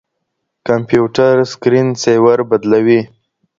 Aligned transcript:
کمپيوټر 0.67 1.33
سکرين 1.51 1.87
سېور 2.01 2.39
بدلوي. 2.49 3.01